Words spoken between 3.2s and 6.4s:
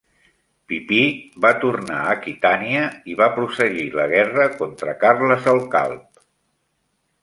va prosseguir la guerra contra Carles el Calb.